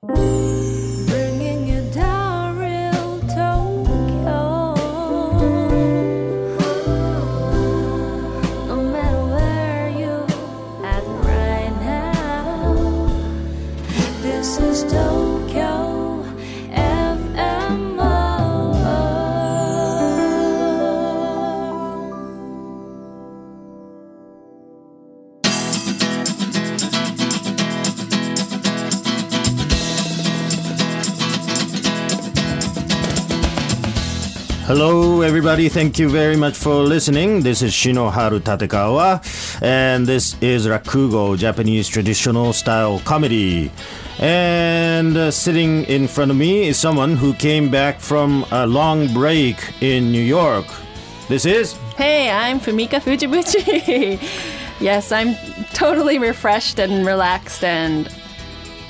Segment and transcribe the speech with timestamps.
[0.00, 0.37] Bringing
[35.38, 35.68] everybody.
[35.68, 37.42] Thank you very much for listening.
[37.42, 39.22] This is Shinoharu Tatekawa,
[39.62, 43.70] and this is Rakugo, Japanese traditional style comedy.
[44.18, 49.14] And uh, sitting in front of me is someone who came back from a long
[49.14, 50.66] break in New York.
[51.28, 54.18] This is Hey, I'm Fumika Fujibuchi.
[54.80, 55.36] yes, I'm
[55.72, 58.06] totally refreshed and relaxed and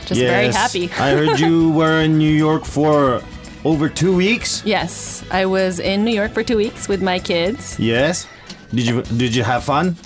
[0.07, 0.85] just very Yes, happy.
[0.99, 3.21] I heard you were in New York for
[3.69, 4.63] over two weeks.
[4.65, 7.79] yes, I was in New York for two weeks with my kids.
[7.79, 8.27] Yes.
[8.75, 9.97] Did you did you have fun?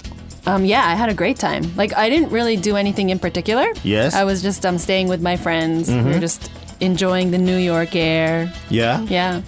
[0.47, 1.63] Um, yeah, I had a great time.
[1.77, 3.67] Like, I didn't really do anything in particular.
[3.85, 4.13] Yes.
[4.15, 5.89] I was just um, staying with my friends.
[5.89, 8.53] We were just enjoying the New York air.
[8.69, 9.03] Yeah.
[9.09, 9.43] Yeah.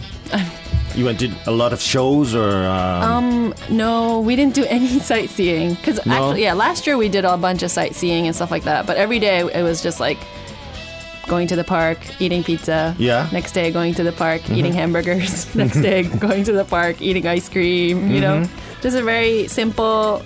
[0.94, 5.74] You went to a lot of shows or um, No, we didn't do any sightseeing.
[5.74, 6.14] Because No?
[6.14, 8.86] actually, yeah, last year we did a bunch of sightseeing and stuff like that.
[8.86, 10.18] But every day it was just like
[11.28, 12.94] going to the park, eating pizza.
[12.98, 13.28] Yeah.
[13.32, 15.54] Next day going to the park, eating hamburgers.
[15.62, 18.10] Next day going to the park, eating ice cream.
[18.10, 18.44] You know,
[18.82, 20.22] just a very simple,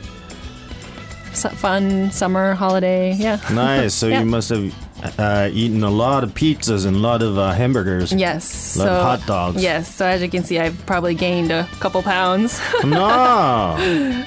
[1.32, 3.14] fun summer holiday.
[3.14, 3.38] Yeah.
[3.52, 3.94] Nice.
[3.94, 4.20] So Yeah.
[4.20, 4.74] you must have
[5.18, 8.12] uh, eaten a lot of pizzas and a lot of uh, hamburgers.
[8.12, 8.76] Yes.
[8.76, 9.62] Lot so of hot dogs.
[9.62, 9.94] Yes.
[9.94, 12.60] So as you can see, I've probably gained a couple pounds.
[12.82, 13.76] No,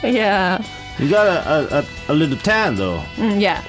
[0.03, 0.63] yeah.
[0.97, 3.03] you got a, a, a little tan though.
[3.17, 3.61] Mm, Yeah,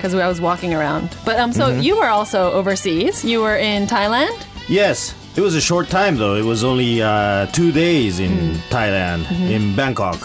[0.00, 1.06] because I was walking around.
[1.24, 1.82] But um, so Mm-hmm.
[1.86, 3.24] you were also overseas.
[3.24, 4.34] You were in Thailand.
[4.68, 6.34] Yes, it was a short time though.
[6.36, 8.56] It was only uh, two days in Mm.
[8.76, 9.54] Thailand, Mm-hmm.
[9.56, 10.20] in Bangkok,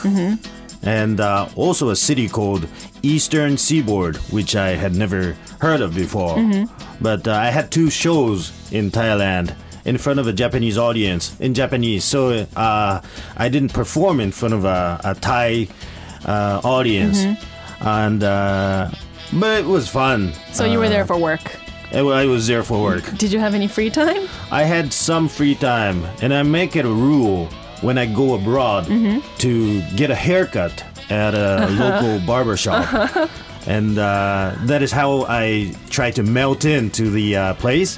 [0.83, 2.67] and uh, also a city called
[3.01, 6.37] Eastern Seaboard, which I had never heard of before.
[6.37, 6.65] Mm-hmm.
[7.01, 9.53] But uh, I had two shows in Thailand.
[9.85, 13.01] In front of a Japanese audience in Japanese, so uh,
[13.37, 15.67] I didn't perform in front of a, a Thai
[16.25, 17.87] uh, audience, Mm-hmm.
[17.87, 18.89] and uh,
[19.33, 20.33] but it was fun.
[20.53, 21.41] So you were Uh, there for work.
[21.93, 23.03] I, I was there for work.
[23.17, 24.27] Did you have any free time?
[24.51, 27.47] I had some free time, and I make it a rule
[27.81, 28.85] when I go abroad
[29.39, 33.29] to get a haircut at a local barber shop.
[33.67, 37.97] And uh, that is how I try to melt into the uh, place.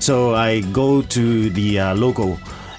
[0.00, 2.36] So I go to the uh, local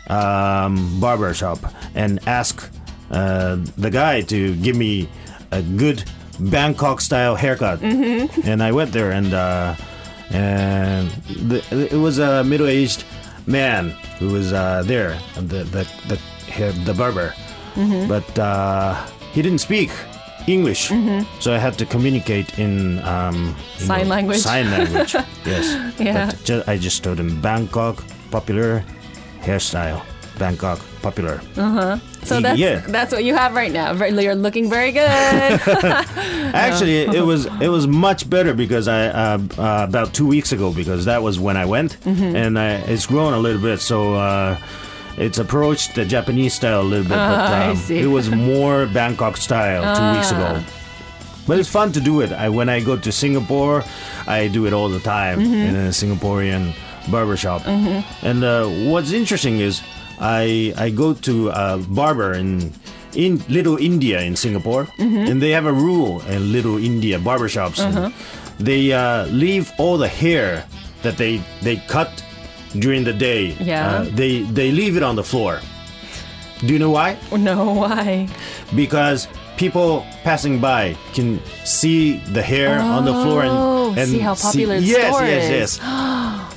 [0.09, 1.59] um, barber shop
[1.95, 2.69] and ask
[3.09, 5.07] uh, the guy to give me
[5.51, 6.03] a good
[6.39, 7.81] Bangkok style haircut.
[7.81, 9.75] And I went there and uh,
[10.31, 11.09] and
[11.49, 13.03] the, it was a middle aged
[13.45, 16.17] man who was uh, there, the the the,
[16.85, 17.33] the barber,
[18.07, 18.95] but uh,
[19.33, 19.91] he didn't speak.
[20.45, 20.91] English,
[21.39, 24.39] so I had to communicate in um, Sign language.
[24.39, 25.15] Sign language,
[25.45, 25.93] yes.
[25.97, 26.25] Yeah.
[26.31, 28.83] But ju- I just told him Bangkok popular
[29.39, 30.01] hairstyle.
[30.39, 31.41] Bangkok popular.
[31.57, 31.97] Uh-huh.
[32.23, 32.79] So that's Yeah.
[32.87, 33.93] that's what you have right now.
[33.93, 35.01] You're looking very good.
[36.53, 40.71] Actually, it was it was much better because I uh, uh, about two weeks ago
[40.73, 42.35] because that was when I went Mm-hmm.
[42.35, 43.79] and I, it's grown a little bit.
[43.81, 44.57] So uh,
[45.17, 48.85] it's approached the Japanese style a little bit, but Ah, I um, it was more
[48.87, 50.57] Bangkok style two weeks ago.
[50.57, 50.63] Ah.
[51.45, 52.31] But it's fun to do it.
[52.31, 53.83] I, when I go to Singapore,
[54.25, 55.53] I do it all the time Mm-hmm.
[55.67, 56.73] in a Singaporean
[57.11, 57.61] barbershop.
[57.67, 59.81] And uh, what's interesting is
[60.19, 62.71] I I go to a barber in
[63.15, 65.27] in Little India in Singapore, Mm-hmm.
[65.29, 67.79] and they have a rule in Little India barbershops.
[67.79, 68.09] Uh-huh.
[68.59, 70.65] They uh, leave all the hair
[71.03, 72.09] that they they cut
[72.79, 73.55] during the day.
[73.59, 73.85] Yeah.
[73.85, 75.59] uh, they they leave it on the floor.
[76.65, 77.17] Do you know why?
[77.35, 78.27] no, why?
[78.75, 79.27] because
[79.57, 84.33] people passing by can see the hair on the floor and, Oh, and see how
[84.33, 85.49] popular the yes, yes, is.
[85.51, 85.79] yes.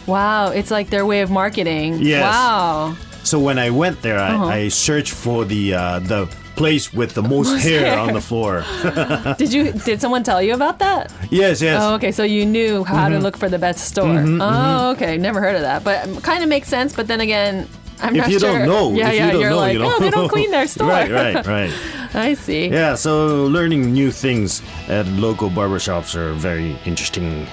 [0.07, 1.99] Wow, it's like their way of marketing.
[2.01, 2.23] Yes.
[2.23, 2.97] Wow.
[3.25, 4.47] So when I went there, I, Uh-huh.
[4.47, 7.99] I searched for the uh, the place with the most, Most hair, hair.
[7.99, 8.65] on the floor.
[9.39, 9.73] Did you?
[9.73, 11.13] Did someone tell you about that?
[11.31, 11.83] yes, yes.
[11.83, 12.13] Oh, okay.
[12.13, 13.15] So you knew how Mm-hmm.
[13.15, 14.25] to look for the best store.
[14.41, 15.19] oh, okay.
[15.19, 16.95] Never heard of that, but kind of makes sense.
[16.95, 17.67] But then again,
[18.01, 18.31] I'm not sure.
[18.31, 18.59] if not you sure.
[18.59, 19.93] don't know, yeah, if yeah, you don't are like, you know.
[19.93, 20.89] oh, they don't clean their store.
[20.89, 21.73] right, right, right.
[22.15, 22.69] I see.
[22.69, 27.47] Yeah, so learning new things at local barbershops are very interesting.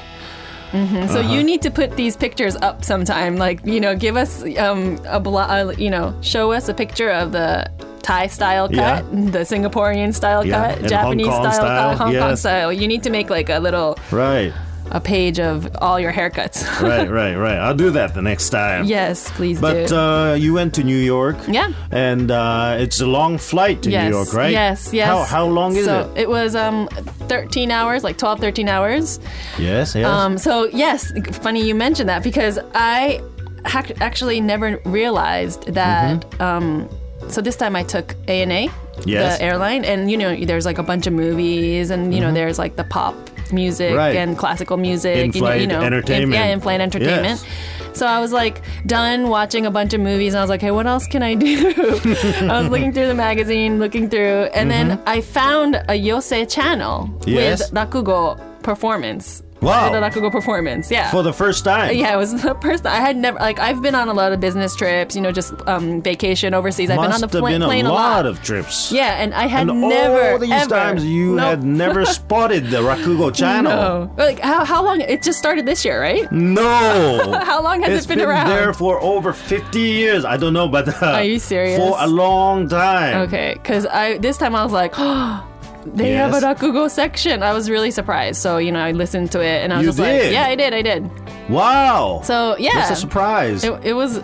[0.74, 1.34] So Uh-huh.
[1.34, 3.38] you need to put these pictures up sometime.
[3.38, 7.12] Like, you know, give us um, a, blo- uh, you know, show us a picture
[7.12, 7.70] of the
[8.02, 9.02] Thai style cut, Yeah.
[9.32, 12.74] the Singaporean style Yeah, cut, and Japanese style, style, cut, Hong Kong style.
[12.74, 14.52] You need to make like a little Right.
[14.92, 16.66] a page of all your haircuts.
[16.82, 17.58] right, right, right.
[17.58, 18.86] I'll do that the next time.
[18.86, 19.96] yes, please But do.
[19.96, 21.38] uh, you went to New York.
[21.48, 21.70] Yeah.
[21.92, 24.52] And uh, it's a long flight to yes, New York, right?
[24.52, 25.08] Yes, yes.
[25.08, 26.24] How, how long is so it?
[26.24, 26.90] it was um
[27.34, 29.20] 13 hours, like 12, 13 hours.
[29.58, 30.06] Yes, yes.
[30.06, 33.22] Um, so yes, funny you mentioned that because I
[33.66, 36.40] ha- actually never realized that.
[36.40, 36.88] Um,
[37.30, 39.10] so this time I took ANA, Mm-hmm.
[39.10, 42.60] The airline, and you know there's like a bunch of movies, and you know there's
[42.60, 43.16] like the pop
[43.52, 43.98] music Mm-hmm.
[43.98, 44.16] Right.
[44.16, 46.34] and classical music, you know- In-flight you know, in- entertainment.
[46.34, 47.46] yeah, in-flight entertainment.
[47.94, 50.72] So I was like done watching a bunch of movies, and I was like, hey,
[50.72, 51.74] what else can I do?
[51.78, 57.08] I was looking through the magazine, looking through, and then I found a Yose channel
[57.20, 57.30] Mm-hmm.
[57.30, 57.72] Yes.
[57.72, 59.44] with rakugo performance.
[59.64, 59.92] Wow.
[59.92, 61.10] With a rakugo performance, yeah.
[61.12, 61.96] For the first time.
[61.96, 62.84] yeah, it was the first.
[62.84, 65.32] time I had never like I've been on a lot of business trips, you know,
[65.32, 66.90] just um, vacation overseas.
[66.90, 68.26] I've been on the pla- been a plane lot, a lot.
[68.26, 68.92] of trips.
[68.92, 71.46] yeah, and I had And never all these ever, times you Nope.
[71.46, 73.72] had never spotted the Rakugo channel.
[73.74, 74.14] no.
[74.18, 75.02] Like how how long?
[75.02, 76.30] It just started this year, right?
[76.32, 77.40] No.
[77.44, 78.50] How long has It's it been, around?
[78.50, 80.26] there for over 50 years.
[80.26, 81.78] I don't know, but uh, Are you serious?
[81.78, 83.22] For a long time.
[83.28, 85.46] Okay, because I this time I was like, oh,
[85.86, 87.44] they have a rakugo section.
[87.44, 88.42] I was really surprised.
[88.42, 90.56] So you know, I listened to it and I was You just like, yeah, I
[90.56, 91.10] did, I did.
[91.50, 92.22] Wow.
[92.24, 93.64] So yeah, That's a surprise.
[93.64, 94.18] It, it was,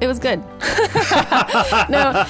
[0.00, 0.40] it was good.
[1.88, 2.24] no,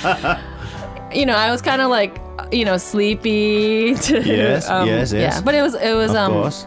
[1.12, 2.18] you know, I was kind of like,
[2.52, 3.94] you know, sleepy.
[4.08, 5.12] To, Yes, yes, yes.
[5.12, 6.66] Yeah, but it was, it was, of um, course.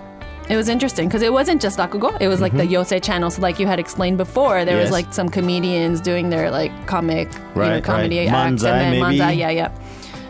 [0.50, 2.19] it was interesting because it wasn't just rakugo.
[2.19, 3.30] It was like the Yose channel.
[3.30, 4.77] So like you had explained before, there Mm-hmm.
[4.80, 4.86] Yes.
[4.86, 8.27] was like some comedians doing their like comic, you know, Right, comedy right.
[8.30, 9.19] acts, Manzai, and then maybe?
[9.19, 9.71] manzai, yeah, yeah.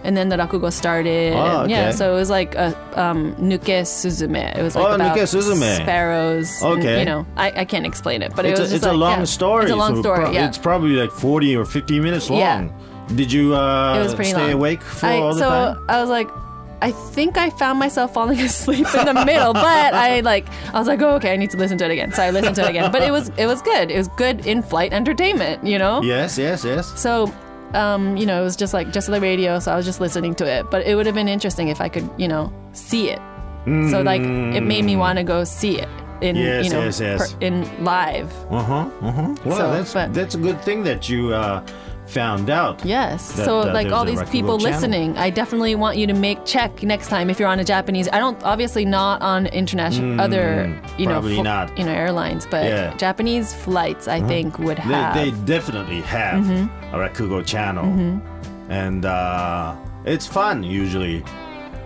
[0.03, 1.33] And then the rakugo started.
[1.33, 1.92] Oh, and yeah, okay.
[1.98, 4.56] so it was like a um, Nuke Suzume.
[4.57, 5.75] It was like Oh, about Nuke Suzume.
[5.75, 6.62] sparrows.
[6.62, 7.00] and, Okay.
[7.00, 9.19] you know, I, I can't explain it, but It's it was a, it's a long
[9.19, 9.25] yeah.
[9.25, 9.63] story.
[9.65, 10.19] It's a long so story.
[10.25, 10.48] pro- yeah.
[10.48, 12.39] It's probably like 40 or 50 minutes long.
[12.39, 12.69] Yeah.
[13.15, 14.53] Did you uh, It was pretty stay long.
[14.53, 15.86] awake for I, all the so time?
[15.89, 16.30] I was like,
[16.83, 20.88] I think I found myself falling asleep in the middle, but I like I was
[20.88, 22.12] like, oh okay, I need to listen to it again.
[22.12, 23.92] So I listened to it again, but it was it was good.
[23.92, 26.01] It was good in-flight entertainment, you know.
[26.01, 26.88] Yes, yes, yes.
[27.00, 27.31] So,
[27.73, 30.35] um, you know, it was just like just the radio, so I was just listening
[30.35, 30.69] to it.
[30.71, 33.19] But it would have been interesting if I could, you know, see it.
[33.91, 35.88] So like it made me want to go see it
[36.21, 37.35] in Yes, you know yes, yes.
[37.41, 38.31] in live.
[38.50, 38.89] Uh huh.
[39.01, 39.35] Uh huh.
[39.45, 41.63] Well, So, that's but- that's a good thing that you uh,
[42.11, 42.83] found out.
[42.85, 43.31] Yes.
[43.33, 46.83] that, so uh, like all these people listening, I definitely want you to make check
[46.83, 48.07] next time if you're on a Japanese.
[48.11, 50.45] I don't obviously not on international other
[50.97, 51.77] you know fl- not.
[51.77, 52.95] you know airlines, but Yeah.
[52.97, 55.13] Japanese flights I think would have.
[55.15, 56.95] they definitely have Mm-hmm.
[56.95, 57.85] a Rakugo channel,
[58.69, 59.75] and uh,
[60.05, 61.23] it's fun usually.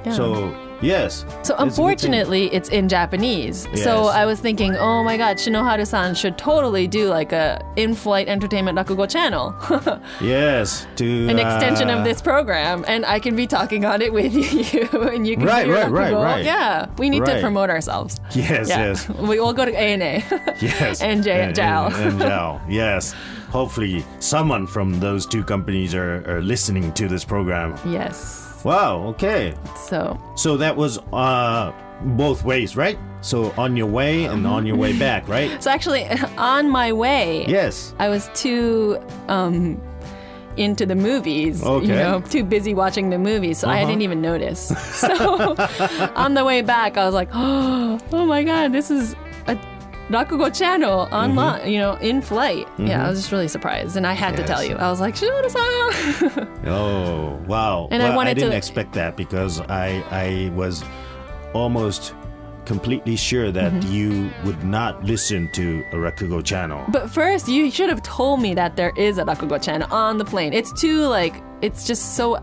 [0.06, 0.12] Yeah.
[0.14, 1.22] So yes.
[1.22, 1.58] so it's a good thing.
[1.68, 3.68] unfortunately, it's in Japanese.
[3.84, 8.78] So I was thinking, oh my God, Shinoharu-san should totally do like a in-flight entertainment
[8.78, 9.54] rakugo channel,
[10.22, 14.12] yes, to an extension uh, of this program, and I can be talking on it
[14.14, 14.34] with
[14.74, 16.24] you, and you can Right, right, right, rakugo.
[16.24, 16.46] right.
[16.46, 18.20] Yeah, we need to promote ourselves.
[18.34, 20.24] Yes, Yeah, yes, we all go to ANA.
[20.62, 21.02] yes.
[21.02, 21.94] And J- and, JAL.
[21.94, 23.14] and, and Yes.
[23.50, 27.76] Hopefully, someone from those two companies are, are listening to this program.
[27.86, 28.55] Yes.
[28.66, 29.04] Wow.
[29.14, 29.54] Okay.
[29.78, 31.72] So So that was uh,
[32.18, 32.98] both ways, right?
[33.22, 35.62] So on your way and on your way back, right?
[35.64, 36.06] so actually,
[36.38, 37.94] on my way, Yes.
[38.00, 38.98] I was too
[39.30, 39.80] um
[40.58, 41.62] into the movies.
[41.64, 41.86] Okay.
[41.88, 43.88] You know, too busy watching the movies, so I Uh-huh.
[43.90, 44.72] didn't even notice.
[45.06, 45.56] So
[46.16, 49.16] on the way back, I was like, oh, oh my god, this is
[50.10, 51.70] Rakugo channel online, Mm-hmm.
[51.70, 52.68] you know, in flight.
[52.78, 54.76] Yeah, I was just really surprised, and I had to tell you.
[54.76, 56.48] I was like, Shinoda-san.
[56.68, 57.88] Oh wow!
[57.92, 60.84] And I well, I didn't to- expect that because I I was
[61.54, 62.14] almost
[62.66, 63.94] completely sure that Mm-hmm.
[63.94, 66.84] you would not listen to a Rakugo channel.
[66.90, 70.26] But first, you should have told me that there is a Rakugo channel on the
[70.26, 70.52] plane.
[70.54, 72.38] It's too like it's just so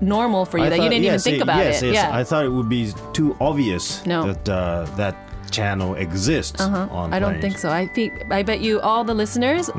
[0.00, 1.86] normal for you I that you didn't even yes, think about yes, it.
[1.92, 2.16] Yes, yeah.
[2.16, 4.32] I thought it would be too obvious No.
[4.32, 5.16] that uh, that
[5.56, 7.08] channel exists on Uh-huh.
[7.16, 7.68] I don't think so.
[7.70, 9.70] I think I bet you all the listeners.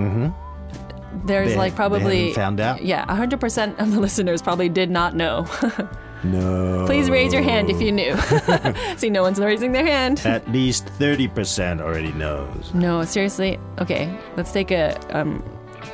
[1.25, 2.83] There's They- like probably found out?
[2.83, 5.45] Yeah, hundred percent of the listeners probably did not know.
[6.23, 6.83] No.
[6.87, 8.17] Please raise your hand if you knew.
[8.97, 10.19] See, no one's raising their hand.
[10.25, 12.73] At least thirty percent already knows.
[12.73, 13.59] No, seriously.
[13.77, 14.97] Okay, let's take a.
[15.15, 15.43] Um,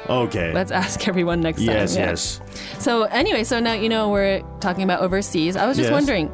[0.09, 0.53] Okay.
[0.53, 1.75] let's ask everyone next time.
[1.75, 2.09] yes, Yeah.
[2.11, 2.39] yes.
[2.79, 5.57] So anyway, so now you know we're talking about overseas.
[5.57, 5.97] I was just Yes.
[5.99, 6.31] wondering,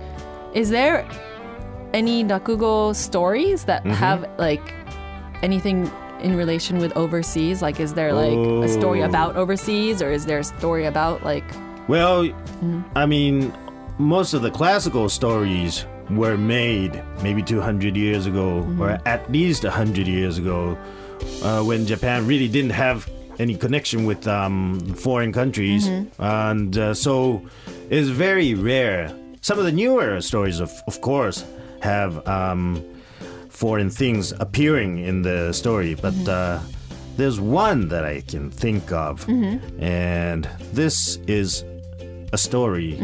[0.53, 1.03] is there
[1.93, 3.93] any Rakugo stories that Mm-hmm.
[3.93, 4.74] have like
[5.41, 5.89] anything
[6.22, 7.62] in relation with overseas?
[7.62, 9.05] Like, is there like a story Oh.
[9.05, 11.46] about overseas, or is there a story about like?
[11.88, 12.81] Well, Mm-hmm.
[12.96, 13.53] I mean,
[13.98, 18.81] most of the classical stories were made maybe 200 years ago, Mm-hmm.
[18.81, 20.77] or at least 100 years ago,
[21.43, 25.88] uh, when Japan really didn't have any connection with um, foreign countries.
[25.88, 26.22] Mm-hmm.
[26.22, 27.41] And uh, so
[27.89, 29.15] it's very rare.
[29.41, 31.46] Some of the newer stories, of, of course,
[31.81, 32.25] have.
[32.27, 32.83] Um,
[33.50, 36.59] foreign things appearing in the story, but uh,
[37.17, 41.65] there's one that I can think of, and this is
[42.31, 42.98] a story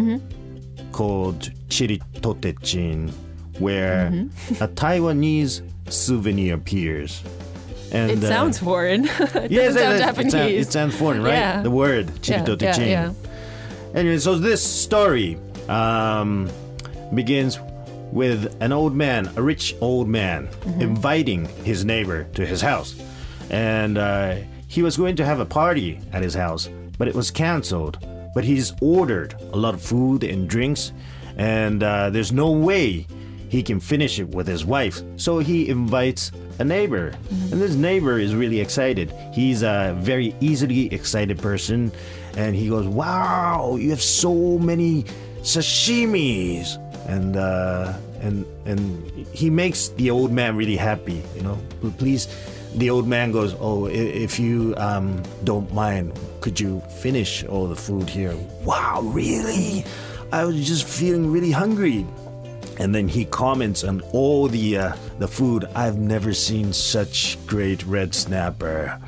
[0.94, 3.12] called Chiritotechin,
[3.60, 4.08] where
[4.62, 7.22] a Taiwanese souvenir appears.
[7.92, 9.06] And It uh, sounds foreign.
[9.10, 10.32] it Yes, doesn't sound it- it, Japanese.
[10.32, 11.34] sound- it sounds foreign, right?
[11.34, 11.62] Yeah.
[11.64, 12.78] The word yeah, Chiritotechin.
[12.80, 13.14] yeah, yeah.
[13.94, 16.50] Anyway, so this story um,
[17.14, 17.58] begins
[18.12, 20.48] with an old man, a rich old man,
[20.80, 22.96] inviting his neighbor to his house.
[23.50, 27.32] And uh, he was going to have a party at his house, but it was
[27.32, 28.00] canceled.
[28.34, 30.92] But he's ordered a lot of food and drinks,
[31.38, 33.08] and uh, there's no way
[33.50, 35.02] he can finish it with his wife.
[35.18, 37.14] So he invites a neighbor.
[37.30, 39.14] And this neighbor is really excited.
[39.34, 41.92] He's a very easily excited person.
[42.36, 45.04] And he goes, Wow, you have so many
[45.42, 46.78] sashimis.
[47.08, 51.60] And, uh, and, and he makes the old man really happy, you know.
[51.98, 52.28] Please,
[52.76, 57.76] the old man goes, Oh, if you um, don't mind, could you finish all the
[57.76, 58.36] food here?
[58.64, 59.86] Wow, really?
[60.32, 62.06] I was just feeling really hungry.
[62.78, 65.66] And then he comments on all the uh, the food.
[65.76, 69.00] I've never seen such great red snapper.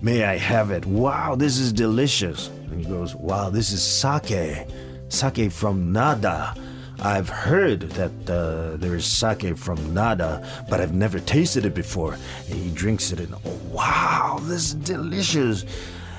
[0.00, 0.86] May I have it?
[0.86, 2.48] Wow, this is delicious.
[2.70, 4.68] And he goes, Wow, this is sake,
[5.08, 6.54] sake from Nada.
[7.00, 12.14] I've heard that uh, there is sake from Nada, but I've never tasted it before.
[12.48, 15.64] And he drinks it, and oh, wow, this is delicious.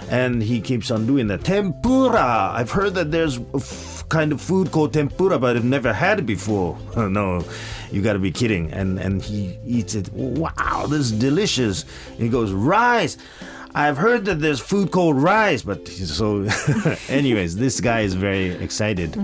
[0.10, 1.44] And he keeps on doing that.
[1.44, 2.52] Tempura!
[2.54, 6.20] I've heard that there's a f- kind of food called tempura, but I've never had
[6.20, 6.78] it before.
[6.96, 7.44] no,
[7.92, 8.72] you gotta be kidding.
[8.72, 10.10] And and he eats it.
[10.14, 11.84] Wow, this is delicious.
[12.12, 13.18] And he goes, rice!
[13.76, 16.48] I've heard that there's food called rice, but so,
[17.10, 19.16] anyways, this guy is very excited.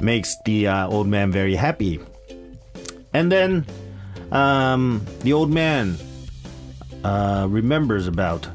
[0.00, 2.00] Makes the uh, old man very happy.
[3.12, 3.66] And then
[4.30, 5.96] um, the old man
[7.04, 8.46] uh, remembers about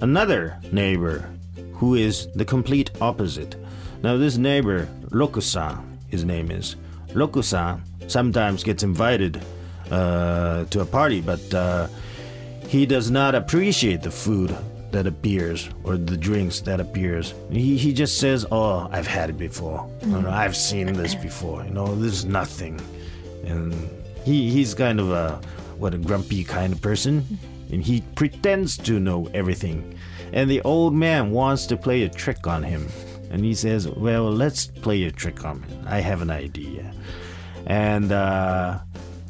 [0.00, 1.28] another neighbor
[1.72, 3.56] who is the complete opposite.
[4.02, 6.76] Now, this neighbor, Rokusan, his name is
[7.08, 9.42] Rokusan, sometimes gets invited
[9.90, 11.88] uh, to a party, but uh,
[12.68, 14.54] he does not appreciate the food
[14.94, 17.34] that appears or the drinks that appears.
[17.50, 19.90] He, he just says, "Oh, I've had it before.
[20.06, 21.64] No, I've seen this before.
[21.64, 22.80] You know, this is nothing."
[23.44, 23.74] And
[24.24, 25.40] he he's kind of a
[25.78, 27.38] what a grumpy kind of person,
[27.70, 29.98] and he pretends to know everything.
[30.32, 32.88] And the old man wants to play a trick on him,
[33.30, 35.84] and he says, "Well, let's play a trick on him.
[35.86, 36.92] I have an idea."
[37.66, 38.78] And uh,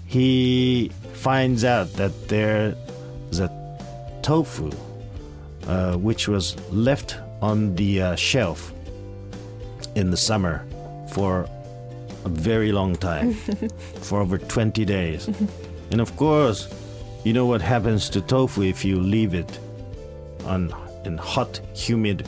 [0.06, 3.48] he finds out that there's a
[4.22, 4.70] tofu
[5.68, 8.72] uh, which was left on the uh, shelf
[9.94, 10.64] in the summer
[11.12, 11.48] for
[12.24, 13.34] a very long time,
[14.00, 15.28] for over 20 days.
[15.90, 16.68] and of course,
[17.24, 19.58] you know what happens to tofu if you leave it
[20.44, 22.26] on in hot, humid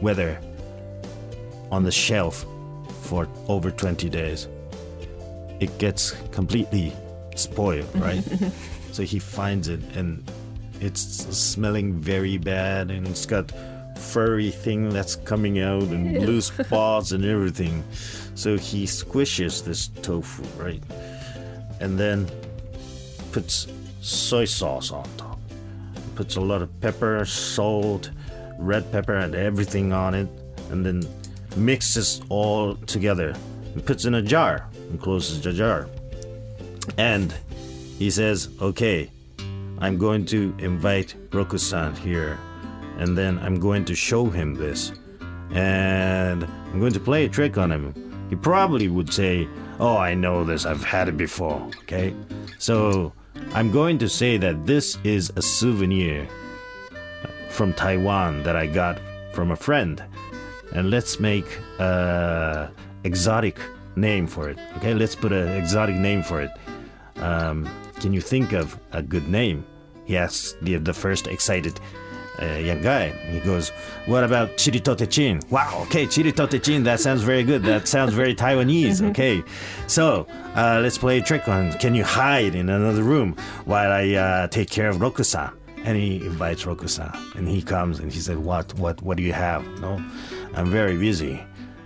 [0.00, 0.38] weather
[1.70, 2.46] on the shelf
[3.02, 4.48] for over 20 days.
[5.60, 6.92] It gets completely
[7.34, 8.22] spoiled, right?
[8.92, 10.22] so he finds it and
[10.80, 11.02] it's
[11.36, 13.52] smelling very bad and it's got
[13.98, 17.84] furry thing that's coming out and blue spots and everything.
[18.34, 20.82] So he squishes this tofu, right?
[21.80, 22.28] And then
[23.32, 23.66] puts
[24.00, 25.38] soy sauce on top.
[26.14, 28.10] Puts a lot of pepper, salt,
[28.58, 30.28] red pepper, and everything on it,
[30.70, 31.02] and then
[31.56, 33.34] mixes all together
[33.74, 35.88] and puts in a jar and closes the jar.
[36.96, 37.34] And
[37.98, 39.10] he says, Okay,
[39.80, 42.38] I'm going to invite Roku-san here,
[42.98, 44.92] and then I'm going to show him this,
[45.52, 47.94] and I'm going to play a trick on him.
[48.28, 49.46] He probably would say,
[49.78, 50.66] "Oh, I know this.
[50.66, 52.12] I've had it before." Okay,
[52.58, 53.12] so
[53.54, 56.28] I'm going to say that this is a souvenir
[57.48, 58.98] from Taiwan that I got
[59.32, 60.02] from a friend,
[60.74, 61.46] and let's make
[61.78, 62.68] a
[63.04, 63.58] exotic
[63.94, 64.58] name for it.
[64.78, 66.50] Okay, let's put an exotic name for it.
[67.16, 67.68] Um,
[68.00, 69.64] can you think of a good name?
[70.04, 71.78] He asks the, the first excited
[72.40, 73.10] uh, young guy.
[73.30, 73.70] He goes,
[74.06, 75.48] What about Chiritotechin?
[75.50, 77.62] Wow, okay, Chiritotechin, that sounds very good.
[77.62, 78.98] That sounds very Taiwanese.
[79.08, 79.42] Okay,
[79.86, 84.12] so uh, let's play a trick on Can you hide in another room while I
[84.14, 85.52] uh, take care of Rokusan?
[85.84, 89.32] And he invites Rokusan, and he comes and he said, What, what, what do you
[89.32, 89.64] have?
[89.80, 90.02] No,
[90.54, 91.44] I'm very busy.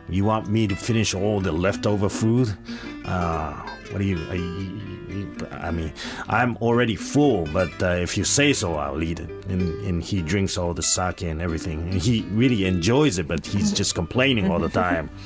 [0.09, 2.52] You want me to finish all the leftover food?
[3.04, 3.52] Uh,
[3.90, 4.91] what do you, I,
[5.50, 5.92] I mean,
[6.28, 9.31] I'm already full, but uh, if you say so, I'll eat it.
[9.49, 11.81] And, and he drinks all the sake and everything.
[11.90, 15.11] And he really enjoys it, but he's just complaining all the time.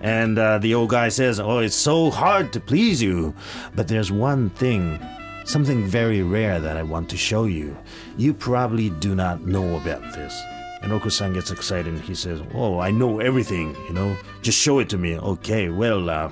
[0.00, 3.34] And uh, the old guy says, Oh, it's so hard to please you.
[3.74, 5.00] But there's one thing
[5.44, 7.76] something very rare that I want to show you.
[8.16, 10.40] You probably do not know about this.
[10.82, 13.74] And Roku-san gets excited and he says, "Oh, I know everything.
[13.88, 16.08] You know, just show it to me." Okay, well.
[16.08, 16.30] Uh,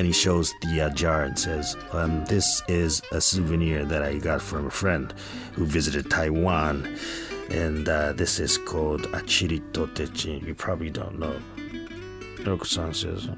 [0.00, 4.16] and he shows the uh, jar and says, um, "This is a souvenir that I
[4.16, 5.12] got from a friend
[5.52, 6.96] who visited Taiwan,
[7.50, 10.46] and uh, this is called a chirito techin.
[10.46, 11.38] You probably don't know."
[12.46, 13.28] Roku-san says,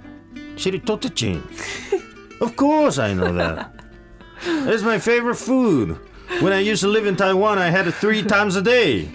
[0.54, 1.42] "Chirito techin.
[2.40, 3.75] of course, I know that.
[4.47, 5.99] It's my favorite food.
[6.38, 9.11] When I used to live in Taiwan, I had it three times a day."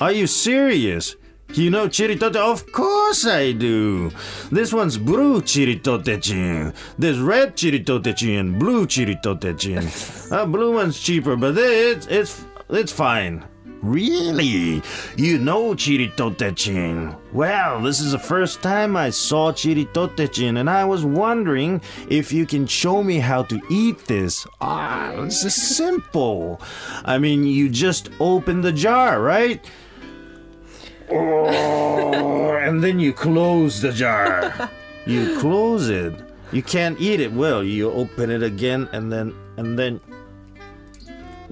[0.00, 1.16] Are you serious?
[1.54, 2.36] You know chiritote?
[2.36, 4.10] Of course I do.
[4.50, 6.74] This one's blue chiritote-chin.
[6.98, 9.88] There's red chiritote-chin and blue chiritote-chin.
[10.36, 13.44] uh, blue one's cheaper, but it's it's it's fine.
[13.80, 14.82] Really?
[15.16, 17.14] You know chiritote-chin?
[17.32, 22.44] Well, this is the first time I saw chiritote-chin, and I was wondering if you
[22.46, 24.46] can show me how to eat this.
[24.60, 26.60] Ah, this is simple.
[27.04, 29.64] I mean, you just open the jar, right?
[31.10, 34.70] Oh, and then you close the jar.
[35.06, 36.14] You close it.
[36.50, 37.32] You can't eat it.
[37.32, 40.00] Well, you open it again, and then and then,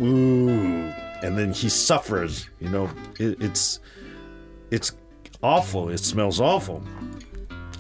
[0.01, 0.93] ooh,
[1.23, 2.49] and then he suffers.
[2.59, 3.79] You know, it, it's
[4.73, 4.91] it's
[5.41, 5.89] awful.
[5.89, 6.83] It smells awful.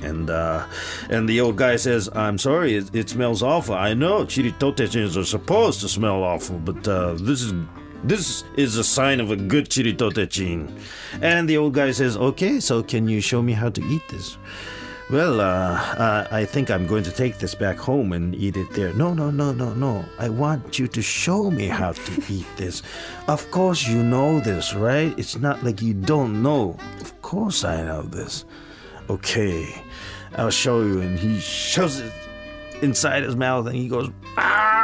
[0.01, 0.67] And uh,
[1.11, 3.75] and the old guy says, "I'm sorry, it, it smells awful.
[3.75, 7.53] I know chiritote-chins are supposed to smell awful, but uh, this is
[8.05, 10.75] this is a sign of a good chiritote-chin."
[11.21, 14.39] And the old guy says, "Okay, so can you show me how to eat this?"
[15.11, 18.71] Well, uh, uh, I think I'm going to take this back home and eat it
[18.73, 18.95] there.
[18.95, 20.03] No, no, no, no, no.
[20.19, 22.83] I want you to show me how to eat this.
[23.29, 25.13] Of course, you know this, right?
[25.19, 26.79] It's not like you don't know.
[27.03, 28.47] Of course, I know this.
[29.11, 29.69] Okay,
[30.37, 31.03] I'll show you.
[31.03, 32.13] And he shoves it
[32.81, 34.84] inside his mouth and he goes, "Ah!"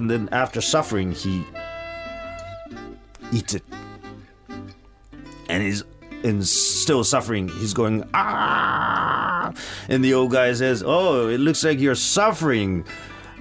[0.00, 1.44] And then after suffering, he
[3.32, 3.62] eats it.
[5.50, 5.84] And he's
[6.24, 7.48] and still suffering.
[7.48, 9.52] He's going, ah!
[9.90, 12.86] And the old guy says, oh, it looks like you're suffering.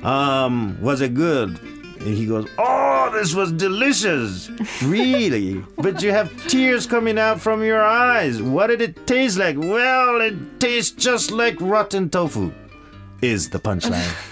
[0.03, 1.59] Um, was it good?
[1.61, 4.51] And he goes, oh, this was delicious.
[4.83, 5.63] Really?
[5.77, 8.41] but you have tears coming out from your eyes.
[8.41, 9.57] What did it taste like?
[9.57, 12.51] Well, it tastes just like rotten tofu,
[13.21, 14.13] is the punchline.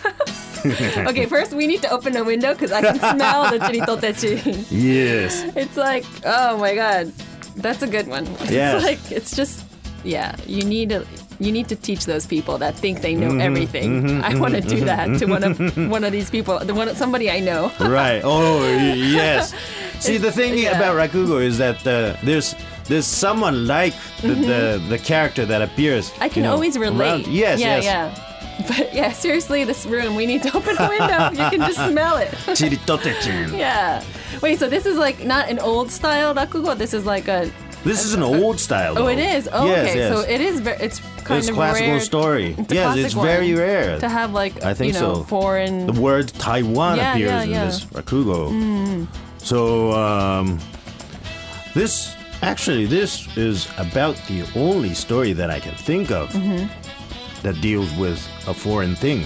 [1.09, 4.65] Okay, first we need to open a window because I can smell the chiritote-chin.
[4.69, 5.43] yes.
[5.55, 7.11] It's like, oh my god,
[7.55, 8.27] that's a good one.
[8.41, 9.63] It's like it's just,
[10.03, 10.35] yeah.
[10.45, 11.05] You need to
[11.39, 14.21] you need to teach those people that think they Mm-hmm, know everything.
[14.23, 15.57] I want to do that to one of
[15.89, 17.71] one of these people, the one somebody I know.
[17.79, 18.21] right.
[18.23, 19.53] Oh, yes.
[19.99, 20.77] See, the thing yeah.
[20.77, 26.09] about Rakugo is that uh, there's there's someone like the, the, the character that appears.
[26.09, 26.23] Mm-hmm.
[26.23, 26.99] I can you know, always relate.
[27.01, 27.83] around- Yes, yeah, yes.
[27.83, 28.26] yeah.
[28.67, 31.29] But yeah, seriously, this room we need to open a window.
[31.31, 32.33] you can just smell it.
[33.57, 34.03] Yeah.
[34.41, 36.77] Wait, so this is like not an old style rakugo.
[36.77, 37.51] This is like a.
[37.83, 38.97] This is an old style.
[38.97, 39.47] Oh, it is.
[39.51, 39.97] Oh, yes, okay.
[39.99, 40.13] Yes.
[40.13, 40.59] So it is.
[40.59, 42.55] Very, it's kind it's of classical rare story.
[42.57, 43.99] It's a yes, classic it's very one rare.
[43.99, 45.23] to have like I think you know so.
[45.23, 45.87] foreign.
[45.87, 49.07] the word Taiwan Yeah, appears yeah, in this Rakugo.
[49.37, 50.59] So um,
[51.73, 56.67] this actually this is about the only story that I can think of Mm-hmm.
[57.47, 59.23] That deals with a foreign thing.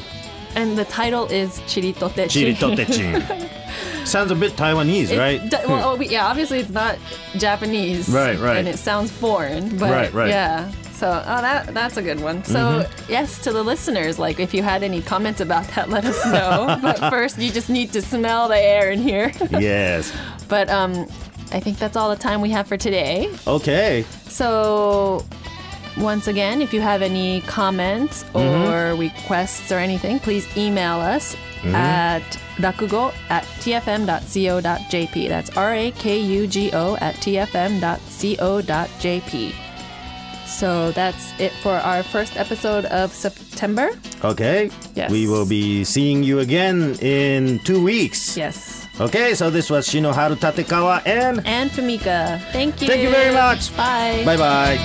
[0.55, 2.27] and the title is Chiritote.
[2.29, 3.15] Chiritote-chin.
[4.05, 5.39] Sounds a bit Taiwanese, It right?
[5.49, 6.97] d- well, oh, yeah, obviously it's not
[7.37, 8.57] Japanese, Right, right.
[8.57, 10.29] and it sounds foreign, but Right, right.
[10.29, 10.69] yeah.
[10.93, 12.43] So oh, that that's a good one.
[12.43, 13.11] So Mm-hmm.
[13.11, 16.77] yes, to the listeners, like if you had any comments about that, let us know.
[16.87, 19.31] but first, you just need to smell the air in here.
[19.51, 20.11] yes.
[20.49, 20.93] but um,
[21.53, 23.29] I think that's all the time we have for today.
[23.47, 24.03] Okay.
[24.27, 25.25] So
[25.97, 28.69] once again, if you have any comments Mm-hmm.
[28.71, 32.21] or requests or anything, please email us at
[32.57, 35.27] rakugo at tfm.co.jp.
[35.29, 37.15] That's R A K U G O at
[38.21, 39.53] tfm.co.jp.
[40.47, 43.89] So that's it for our first episode of September.
[44.23, 44.69] Okay.
[44.95, 45.09] Yes.
[45.11, 48.35] We will be seeing you again in two weeks.
[48.35, 48.87] Yes.
[48.99, 52.41] Okay, so this was Shinoharu Tatekawa and And Fumika.
[52.51, 52.87] Thank you.
[52.87, 53.75] Thank you very much.
[53.77, 54.23] Bye.
[54.25, 54.77] bye bye.